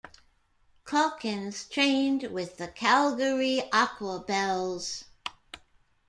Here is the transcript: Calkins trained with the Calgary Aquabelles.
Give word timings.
Calkins 0.83 1.65
trained 1.69 2.23
with 2.31 2.57
the 2.57 2.67
Calgary 2.69 3.61
Aquabelles. 3.71 5.03